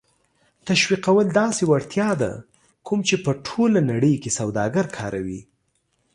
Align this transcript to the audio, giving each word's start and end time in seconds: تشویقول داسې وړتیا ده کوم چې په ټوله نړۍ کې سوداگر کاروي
تشویقول 0.67 1.27
داسې 1.39 1.63
وړتیا 1.71 2.09
ده 2.21 2.31
کوم 2.87 2.99
چې 3.07 3.15
په 3.25 3.31
ټوله 3.45 3.79
نړۍ 3.91 4.15
کې 4.21 4.35
سوداگر 4.39 4.85
کاروي 4.97 5.41